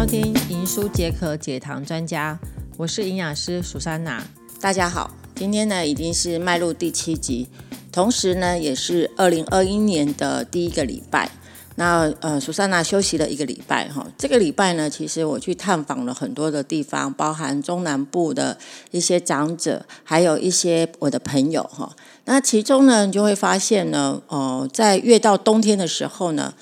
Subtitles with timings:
[0.00, 2.38] 收听《银书解渴解糖专家》，
[2.78, 4.24] 我是营养师苏珊娜。
[4.58, 7.46] 大家好，今天呢已经是迈入第七集，
[7.92, 11.30] 同时呢也是二零二一年的第一个礼拜。
[11.74, 14.06] 那呃，苏珊娜休息了一个礼拜哈。
[14.16, 18.56] 这个礼拜呢，其实我去探访了很多的地方，包含中南部的
[18.92, 21.94] 一些长者，还有一些我的朋友哈。
[22.24, 26.54] 那其中呢，你就会发现呢，哦，在越到冬天的时候呢。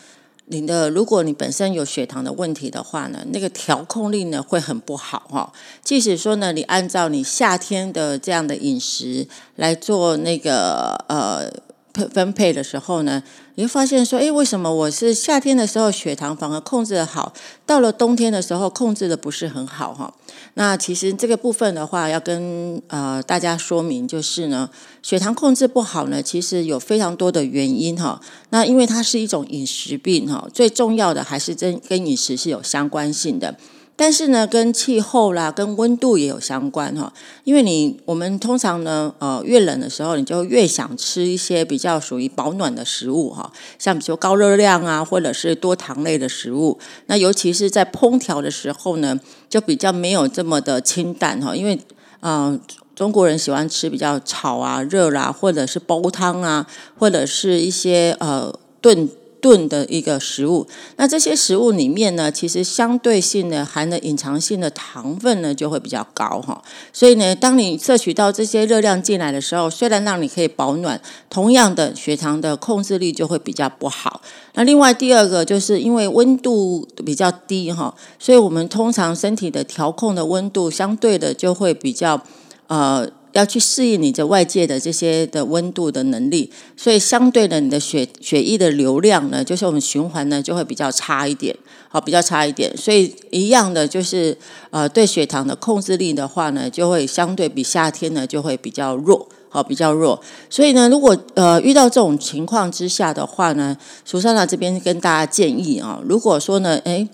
[0.51, 5.53] 你的，如果你本身有血糖的问题的话呢，那个调控力呢会很不好哈。
[5.83, 9.27] 即使说呢，你按照你夏天的这样的饮食
[9.57, 11.51] 来做那个呃
[11.93, 12.09] 配。
[12.15, 13.21] 分配的时候呢，
[13.59, 17.33] 你会发现说，哎，为什么我是夏天的时候血糖反而控制的好，
[17.67, 20.15] 到了冬天的时候控制的不是很好哈？
[20.55, 24.71] 那其实这个部分的话，要跟呃大家说明，就是呢，
[25.03, 28.21] 血糖控制不好呢，其实有非常多的原因哈。
[28.51, 33.57] 那因为它是一种饮食病哈，最重要的还是跟跟饮食是有相关性的。
[34.01, 37.13] 但是呢，跟气候啦、跟温度也有相关哈。
[37.43, 46.79] 因为你我们通常呢，呃，越冷的时候，你就越想吃一些比较属于保暖的食物哈，像比如说高热量啊，或者是多糖类的食物。
[47.07, 49.19] 那尤其是在烹调的时候呢，
[49.49, 51.57] 就比较没有这么的清淡哈。
[51.57, 51.77] 因为
[52.21, 52.61] 嗯，
[52.95, 56.65] 中国人喜欢吃比较炒啊、热啦，或者是煲汤啊，
[56.97, 59.09] 或者是一些呃炖。
[59.41, 71.01] 炖的一个食物，那这些食物里面呢，其实相对性的含的隐藏性的糖分呢就会比较高哈，所以呢，当你摄取到这些热量进来的时候，虽然让你可以保暖，
[71.31, 74.21] 同样的血糖的控制力就会比较不好。
[74.55, 82.21] 那另外第二个就是因为温度比较低哈，所以我们通常身体的调控的温度相对的就会比较
[82.67, 83.09] 呃。
[83.33, 91.55] 要去适应你的外界的这些的温度的能力，所以相对的，你的血血液的流量呢，就是我们循环呢就会比较差一点，
[91.89, 92.75] 好，比较差一点。
[92.77, 94.37] 所以一样的就是
[94.71, 100.21] 呃，对血糖的控制力的话呢，就会相对比夏天呢就会比较弱，好，比较弱。
[100.49, 107.09] 所以呢，如果呃遇到这种情况之下的话呢，苏珊娜这边跟大家建议啊，如果说呢，哎。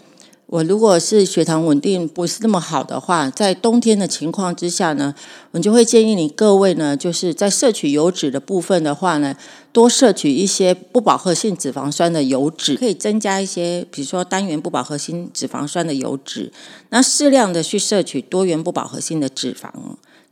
[0.54, 5.12] 我如果是血糖稳定不是那么好的话，在冬天的情况之下呢，
[5.50, 9.34] 我就会建议你各位呢，就是在摄取油脂的部分的话呢，
[9.72, 16.52] 多摄取一些不饱和性脂肪酸的油脂，可以增加一些，比如说单元不饱和性脂肪酸的油脂，
[16.90, 19.68] 那适量的去摄取多元不饱和性的脂肪。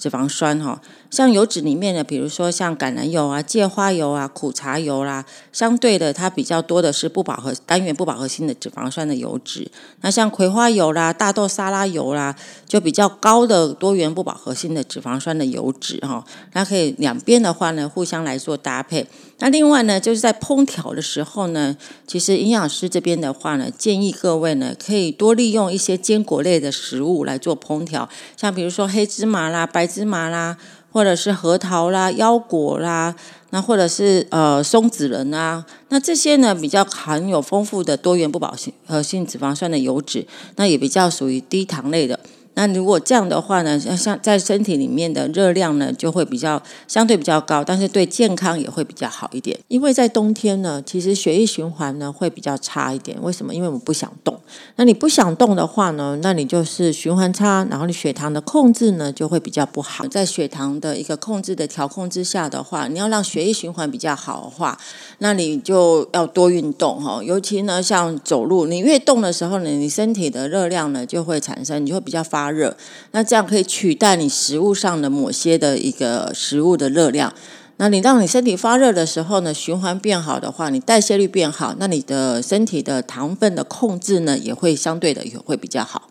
[0.02, 0.82] 脂肪酸哈，
[1.12, 9.70] 像油脂里面的，比如说像橄榄油啊、芥花油啊、苦茶油啦，相对的它比较多的是不饱和单元不饱和性的脂肪酸的油脂。
[10.00, 12.34] 那像葵花油啦、大豆沙拉油啦，
[12.66, 16.24] 就比较高的多元不饱和性的脂肪酸的油脂哈。
[16.54, 19.06] 那可以两边的话呢，互相来做搭配。
[19.42, 21.76] 那另外呢，就是在烹调的时候呢，
[22.06, 30.56] 其实营养师这边的话呢，建议各位呢，可以多利用一些坚果类的食物来做烹调，像比如说黑芝麻啦、白芝麻啦，
[30.92, 33.16] 或者是核桃啦、腰果啦，
[33.50, 38.54] 那或者是呃松子仁啊，那这些呢比较含有丰富的多元不饱
[38.86, 42.20] 和性脂肪酸的油脂，那也比较属于低糖类的。
[42.54, 49.58] 那如果这样的话呢，像像在身体里面的热量呢，就会比较相对比较高，但是对健康也会比较好一点。
[49.68, 53.16] 因为在冬天呢，其实血液循环呢会比较差一点。
[53.22, 53.54] 为什么？
[53.54, 54.38] 因为我们不想动。
[54.76, 60.06] 那你不想动的话呢，那你就是循环差，然后你血糖的控制呢就会比较不好。
[60.08, 64.78] 在血糖的一个控制的调控之下的话，你要让血液循环比较好的话，
[65.18, 67.22] 那你就要多运动哈。
[67.24, 72.41] 尤其呢，像走路，你越动的时候呢，你身体的热量呢就会产生，你就会比较发。
[72.42, 72.76] 发热，
[73.12, 77.32] 那这样可以取代你食物上的某些的一个食物的热量。
[77.76, 86.10] 那你让你身体发热的时候呢，循环变好的话，你代谢率变好，那你的身体的糖分的控制呢，也会相对的也会比较好。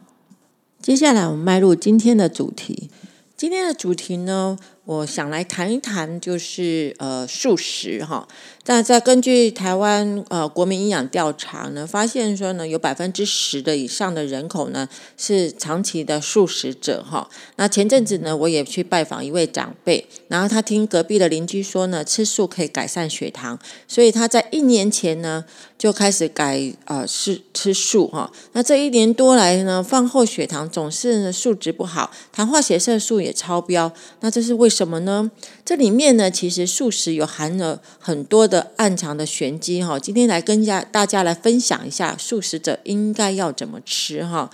[0.81, 2.89] 接下来我们迈入今天的主题，
[3.35, 4.57] 今天的主题呢。
[4.85, 8.27] 我想来谈一谈，就是呃素食哈。
[8.63, 17.29] 但在根据台湾呃国民营养调查呢，发现说呢，有百分之十的以上的人口呢是长期的素食者哈。
[17.57, 23.57] 那前阵子呢，我也去拜访一位长辈，然后他听隔壁的邻居说呢，吃素可以改善血糖，
[23.87, 25.45] 所以他在一年前呢
[25.77, 28.31] 就开始改呃吃吃素哈。
[28.53, 35.29] 那这一年多来呢，饭后血糖总是呢数值不好，糖化血色素也超标，那这是为什么呢？
[35.63, 39.99] 这里面呢，其实素食有含了很多的暗藏的玄机哈。
[39.99, 44.49] 今天来跟家大家来分享一下素食者应该要怎么吃哈。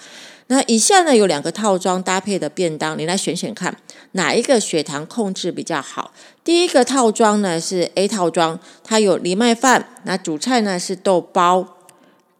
[0.48, 3.78] 那以下呢有两个套装搭配的便当，你来选选看
[4.14, 6.12] 哪一个血糖控制比较好。
[6.44, 11.78] 第一个套装呢是 A 套装，它有藜麦饭，那主菜呢是豆包，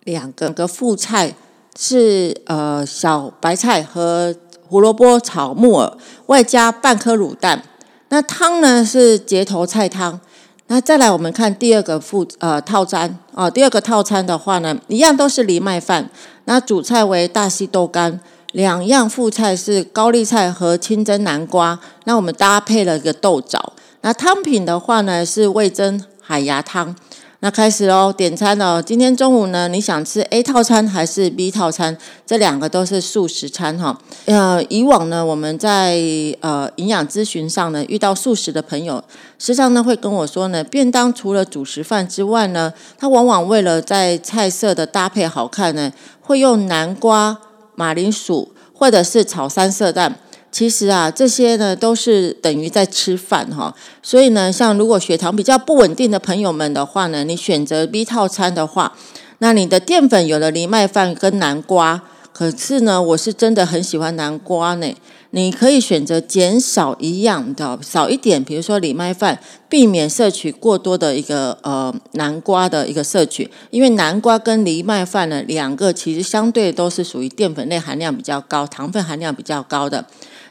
[0.06, 1.36] 两个个副菜
[1.78, 4.34] 是呃小白菜和
[4.70, 5.98] 胡萝卜炒木耳，
[6.28, 7.64] 外加半颗卤蛋。
[8.10, 10.20] 那汤呢是结头菜汤。
[10.68, 16.10] 那再来我们看第二个副呃套餐哦，第二个套餐的话呢，一样都是藜麦饭。
[16.44, 18.20] 那主菜为大西豆干，
[18.52, 21.80] 两样副菜是高丽菜和清蒸南瓜。
[22.04, 23.74] 那我们搭配了一个豆枣。
[24.02, 26.94] 那汤品的话呢是味增海牙汤。
[27.40, 28.82] 那开始喽，点餐喽！
[28.82, 31.96] 今天中午呢，你想吃 A 套餐还是 B 套餐？
[32.26, 33.96] 这两个都是素食餐哈。
[34.26, 36.02] 呃，以往呢，我们在
[36.42, 39.04] 呃营养咨询上呢，遇到素食的朋友，
[39.38, 47.38] 时常呢会跟我说呢，便当除了主食饭之外呢，他往往为了在菜色的搭配好看呢，会用南瓜、
[47.76, 50.18] 马铃薯或者是炒三色蛋。
[50.58, 58.98] 其实啊，这些呢都是等于在吃饭哈，所以呢，像如果血糖比较不稳定的朋友们的话呢，你选择 B 套餐的话，
[59.38, 62.02] 那你的淀粉有了藜麦饭跟南瓜，
[62.34, 64.92] 可是呢，我是真的很喜欢南瓜呢。
[65.30, 69.40] 你可以选择减少一样的，少一点，比如说藜麦饭，
[69.70, 80.04] 避免摄取过多的一个呃南瓜的一个摄取，因为南瓜跟藜麦饭呢，两个其实相对都是属于淀粉类含量比较高、糖分含量比较高的。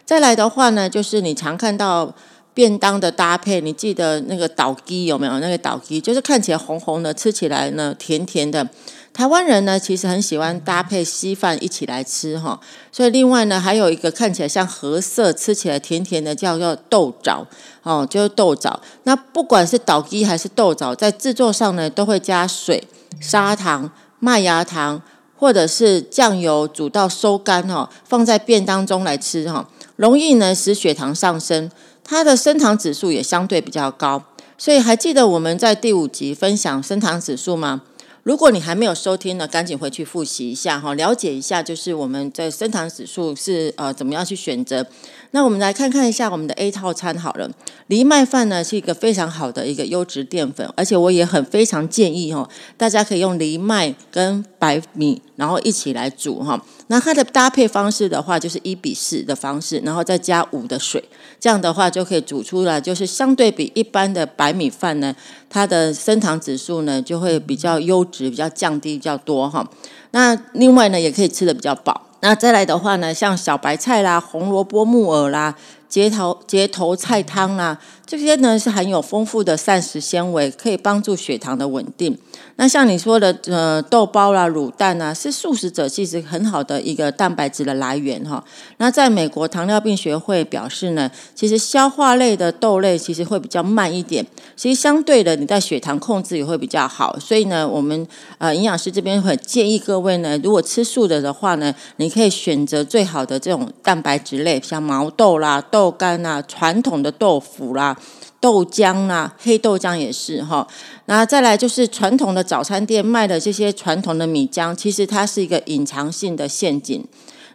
[0.06, 2.14] 再来的话呢，就是你常看到
[2.54, 5.40] 便当的搭配，你记得那个倒鸡有没有？
[5.40, 8.66] 那个倒鸡就是看起来红红的，吃起来呢甜甜的。
[9.12, 12.60] 台湾人呢其实很喜欢搭配稀饭一起来吃哈。
[12.92, 17.44] 所以另外呢，还有一个看起来像褐色，吃起来甜甜的，叫做豆枣
[17.82, 18.80] 哦，就是豆枣。
[19.02, 22.86] 那不管是倒鸡还是豆枣，在制作上呢，都会加水、
[23.20, 25.02] 砂糖、麦芽糖，
[25.36, 29.68] 或者是酱油煮到收干哈，放在便当中来吃哈。
[29.96, 31.70] 容易呢使血糖上升，
[32.04, 34.22] 它的升糖指数也相对比较高，
[34.56, 37.82] 所以还记得我们在第五集分享升糖指数吗？
[38.26, 44.84] 如果你还没有收听呢，赶紧回去复习一下哈，了解一下就是我们在升糖指数是呃怎么样去选择。
[45.30, 47.48] 那我们来看看一下我们的 A 套餐好了，
[47.86, 56.60] 藜麦饭呢是一个非常好的一个优质淀粉，而且我也很非常建议哈，大家可以用藜麦跟白米然后一起来煮哈。
[56.88, 61.04] 那它的搭配方式的话，就是一比四的方式，然后再加五的水，
[61.38, 65.14] 这样的话就可以煮出来，就是相对比一般的白米饭呢，
[65.48, 69.68] 它的升糖指数呢就会比较优质，比较降低比较多哈。
[70.10, 72.02] 那另外呢，也可以吃的比较饱。
[72.20, 75.54] 那再来的话呢，像小白菜啦、红萝卜、木耳啦、
[75.88, 82.16] 结头结头菜汤啊，这些呢是含有丰富的膳食纤维，可以帮助血糖的稳定。
[82.58, 88.42] 那像你说的，呃，豆包啦、卤蛋啊，是素食者其实很好的一个蛋白质的来源哈。
[88.78, 97.18] 那在美国糖尿病学会表示呢，其实消化类的豆类其实会比较慢一点，其实相对的，你在血糖控制也会比较好。
[97.18, 98.06] 所以呢，我们
[98.38, 107.96] 呃营养师这边会建议各位呢，如果吃素的的话呢，你可以选择最好的这种蛋白质类，像毛豆啦、豆豆干啊、传统的豆腐啦。
[108.40, 110.66] 豆浆啊，黑豆浆也是哈。
[111.06, 117.04] 那再来就是传统的早餐店卖的这些传统的米浆，其实它是一个隐藏性的陷阱。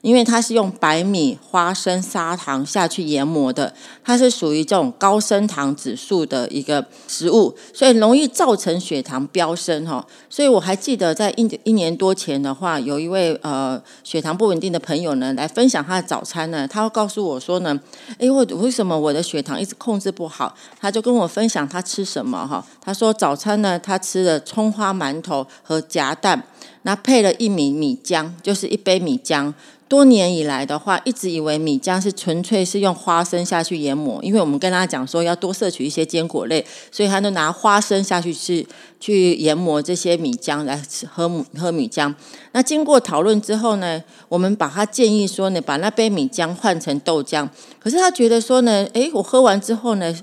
[0.01, 10.05] 因为它是用白米、花生、砂糖下去研磨的，它是属于这种高升糖指数的一个食物，所以容易造成血糖飙升哈。
[10.27, 17.79] 所以我还记得在一一年多前的话，有一位呃血糖不稳定的朋友呢，来分享他的早餐呢，他会告诉我说呢，
[18.17, 20.55] 诶，我为什么我的血糖一直控制不好？
[20.79, 22.65] 他就跟我分享他吃什么哈。
[22.83, 26.43] 他说早餐呢，他吃了葱花馒头和夹蛋，
[26.81, 29.53] 那配了一米米浆，就是一杯米浆。
[29.91, 38.65] 多年以来的话，一直以为米浆是纯粹是用花生下去研磨，因为我们跟他讲说要多摄取一些坚果类，所以他就拿花生下去去
[39.01, 40.81] 去研磨这些米浆来
[41.13, 42.15] 喝喝米浆。
[42.53, 47.45] 那经过讨论之后呢，我们把他建议说呢，把那杯米浆换成豆浆。
[47.77, 50.15] 可是他觉得说呢，诶，我喝完之后呢，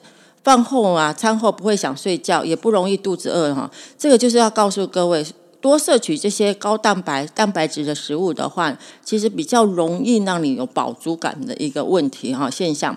[0.43, 3.71] 饭后啊，餐后不会想睡觉，也不容易肚子饿哈。
[3.99, 5.23] 这个就是要告诉各位。
[5.61, 12.97] 多摄取这些高蛋白、蛋白质的食物的话，其实比较容易让你有饱足感的一个问题哈现象。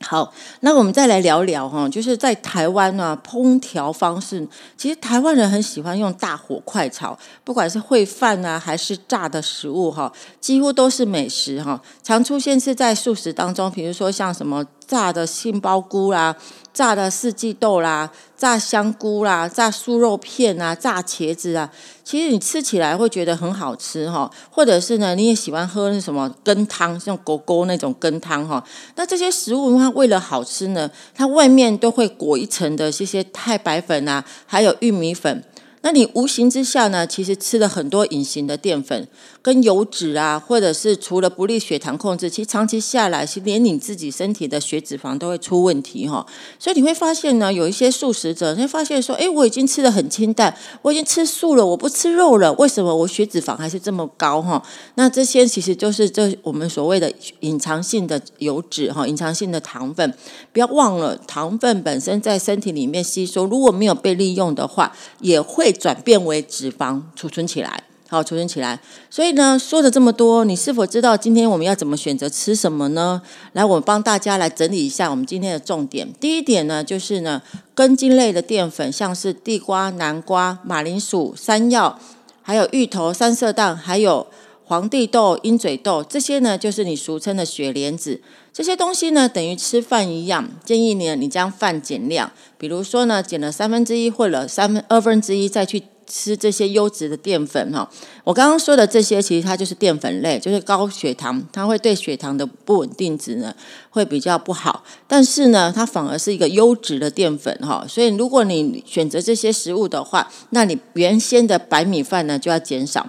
[0.00, 4.44] 好，那我们再来聊聊哈，就是在台湾呢，烹调方式，
[4.76, 16.36] 其实台湾人很喜欢用大火快炒，不管是烩饭啊，还是炸的食物哈，几乎都是美食哈，常出现是在素食当中，比如说像什么炸的杏鲍菇啦。
[16.74, 21.70] 炸的四季豆啦，炸香菇啦，炸酥肉片啊，炸茄子啊，
[22.02, 24.30] 其实你吃起来会觉得很好吃哈。
[24.48, 28.64] 或者是呢，你也喜欢喝那什么羹汤，像狗狗那种羹汤哈。
[28.96, 35.44] 那这些食物它为了好吃呢，它外面都会裹一层的这些太白粉啊，还有玉米粉。
[35.82, 39.06] 那你无形之下呢，其实吃了很多隐形的淀粉
[39.42, 46.24] 跟油脂啊，或者是除了不利血糖控制，其实长期下来，其实连你自己身体的血脂肪都会出问题哈。
[46.56, 54.62] 所以你会发现呢，有一些素食者，你会发现说，哎，我已经吃的很清淡，我已经吃素了，我不吃肉了，为什么我血脂肪还是这么高哈？
[54.94, 60.14] 那这些其实就是这我们所谓的隐藏性的油脂哈，隐藏性的糖分。
[60.52, 65.71] 不要忘了，糖分本身在身体里面吸收，如果没有被利用的话，也会。
[65.72, 68.78] 转变为脂肪储存起来，好储存起来。
[69.08, 73.22] 所以呢，说了这么多，你是否知道今天我们要怎么选择吃什么呢？
[73.52, 76.12] 来，我帮大家来整理一下我们今天的重点。
[76.20, 77.40] 第一点呢，就是呢，
[77.74, 81.98] 根茎类的淀粉，像是地瓜、南瓜、马铃薯、山药，
[82.42, 84.26] 还有芋头、三色蛋，还有
[84.64, 88.20] 黄地豆、鹰嘴豆，这些呢，就是你俗称的雪莲子。
[88.52, 97.88] 这些东西呢，等于吃饭一样，建议你你将饭减量，比如说呢，减了三分之一或者三分二分之一再去吃这些优质的淀粉哈。
[98.24, 103.54] 我刚刚说的这些，其实它就是淀粉类，就是高血糖，它会对血糖的不稳定值呢
[103.88, 104.84] 会比较不好。
[105.08, 107.86] 但是呢，它反而是一个优质的淀粉哈。
[107.88, 113.08] 所以如果你选择这些食物的话，那你原先的白米饭呢就要减少。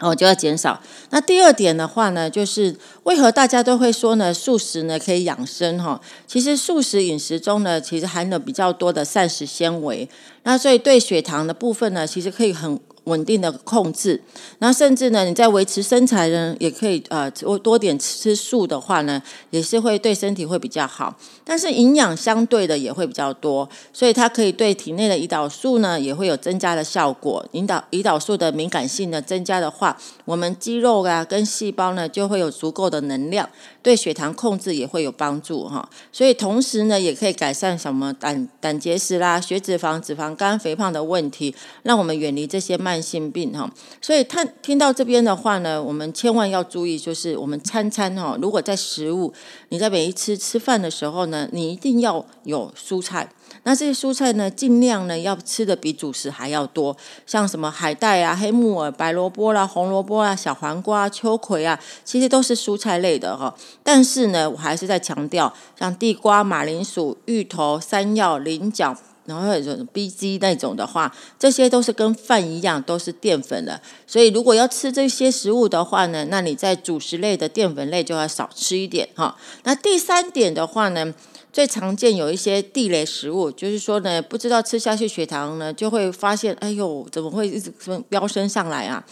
[0.00, 0.80] 哦，就要减少。
[1.10, 6.00] 那第二点的话呢，就是为何大家都会说呢，素食呢可以养生哈？
[6.26, 10.08] 其实素食饮食中呢，其实含有比较多的膳食纤维，
[10.44, 12.80] 那所以对血糖的部分呢，其实可以很。
[13.04, 14.22] 稳定的控制，
[14.58, 21.16] 那甚至呢，你在维持身材呢，也可以呃多多点吃素的话呢，也是会对身体会比较好。
[21.44, 27.44] 但是营养相对的也会比较多，所以它可以对体内的胰岛素呢也会有增加的效果。
[27.52, 33.48] 引导胰岛素的敏感性呢增加的话，我们肌肉啊跟细胞呢就会有足够的能量，
[33.82, 35.88] 对血糖控制也会有帮助哈。
[36.12, 42.91] 所以同时呢，也可以改善什么胆胆结石啦、血脂肪、脂肪肝、肥胖的问题，让我们远离这些慢。
[42.92, 43.70] 慢性病哈，
[44.02, 49.32] 所以他听到这边的话呢，我们千万要注意，就是我们餐餐哈，如果在食物，
[49.70, 53.26] 你在每一次吃饭的时候呢，你一定要有蔬菜。
[53.62, 56.94] 那这些蔬菜呢，尽量呢要吃的比主食还要多，
[57.24, 63.54] 像什么海带啊、黑木耳、白萝卜啦、红萝卜啊、小黄瓜、秋葵啊，其实都是蔬菜类的哈。
[63.82, 68.94] 但是呢，我还是在强调，像地瓜、马铃薯、芋头、山药、菱角。
[69.24, 73.80] 然后有种 B G 那种的话，这些都是跟饭一样，都是淀粉的。
[74.06, 79.36] 所以如果要吃这些食物的话呢，那你在主食类的淀粉类就要少吃一点哈。
[79.64, 81.14] 那第三点的话呢，
[81.52, 87.72] 最常见有一些地雷食物，就是说呢，不知道吃下去血糖呢，就会发现，哎呦，怎么会一直
[88.08, 89.04] 飙升上来啊？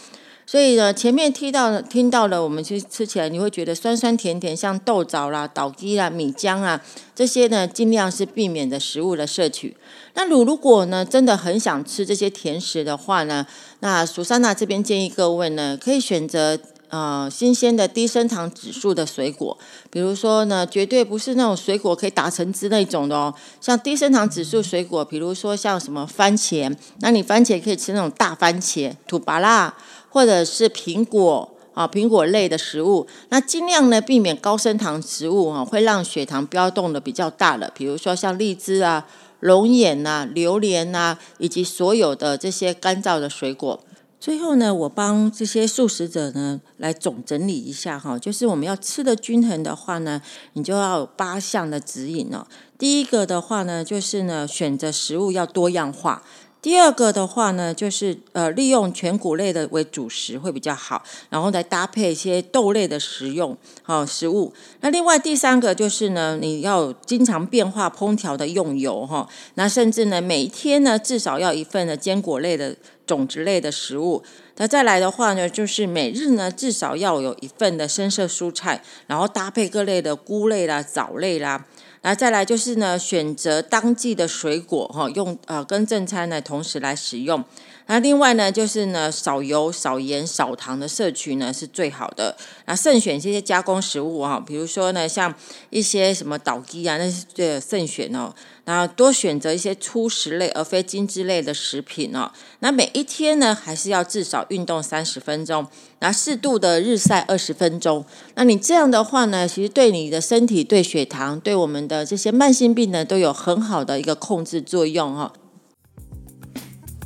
[0.45, 6.81] 所以呢，前面听到听到了，我们其实吃起来你会觉得酸酸甜甜，像豆枣啦、捣鸡啦、米浆啊
[7.15, 9.77] 这些呢，尽量是避免的食物的摄取。
[10.13, 13.45] 那如如果呢，真的很想吃这些甜食的话呢，
[13.79, 19.57] 那苏珊娜这边建议各位呢，可以选择呃新鲜的低升糖指数的水果，
[19.89, 29.73] 比如说呢，绝对不是那种水果可以打成汁那种的哦，像低升糖指数水果，比如说像什么番茄，那你番茄可以吃那种大番茄、土巴辣，
[30.11, 39.07] 或者是苹果啊，苹果类的食物，那尽量呢避免高升糖食物啊，会让血糖飙动的比较大的，比如说像荔枝啊。
[39.41, 43.79] 龙眼呐、榴莲呐，以及所有的这些干燥的水果。
[44.19, 50.21] 最后呢，我帮这些素食者呢来总整理一下哈，就是我们要吃的均衡的话呢，
[50.53, 52.45] 你就要有八项的指引哦。
[52.77, 56.21] 第一个的话呢，就是呢选择食物要多样化。
[56.61, 64.53] 第二个的话呢，就是呃利用全谷类的为主食会比较好，然后再搭配一些豆类的食用好食物。
[64.81, 72.75] 那另外第三个就是呢，你要经常变化烹调的用油哈，那甚至呢每一天呢至少要一份的坚果类的
[73.07, 74.21] 种子类的食物。
[74.57, 81.65] 那再来的话呢，就是每日呢至少要有一份的深色蔬菜，然后搭配各类的菇类啦、藻类啦。
[82.03, 87.43] 那再来就是呢，选择当季的水果哈，用呃跟正餐呢同时来使用。
[87.91, 92.37] 那另外呢，就是呢少油、少盐、少糖的摄取呢是最好的。
[92.65, 95.35] 那慎选这些加工食物哈，比如说呢像
[95.71, 98.33] 一些什么倒鸡啊，那是最慎选哦。
[98.63, 102.31] 然后多选择一些粗食类而非精致类的食品哦。
[102.59, 105.67] 那每一天呢，还是要至少运动三十分钟，
[105.99, 108.05] 然后适度的日晒二十分钟。
[108.35, 115.33] 那你这样的话呢，其实对你的身体、对血糖、对我们的这些慢性病呢，都有很好的一个控制作用哈。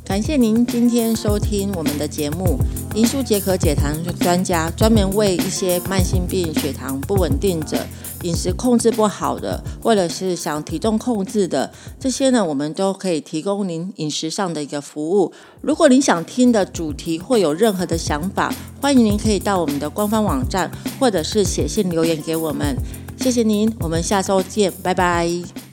[0.06, 2.56] 感谢您今天收听我们的节目
[2.96, 7.76] 《银舒解渴解糖专家》，专门为一些慢性病、血糖不稳定者、
[8.22, 15.32] 饮食控制不好的，或者是想体重控制的这些呢，我们都可以提供您饮食上的一个服务。
[15.60, 20.70] 如果您想听的主题或有任何的想法，欢迎您可以到我们的官方网站，
[21.00, 22.76] 或者是写信留言给我们。
[23.18, 25.65] 谢谢您，我们下周见，拜拜。